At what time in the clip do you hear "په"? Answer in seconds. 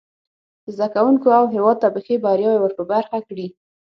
2.79-2.83